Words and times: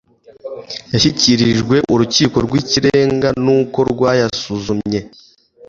yashyikirijwe 0.91 1.75
urukiko 1.93 2.37
rw 2.45 2.53
ikirenga 2.61 3.27
n 3.43 3.45
uko 3.59 3.79
rwayasuzumye 3.91 4.99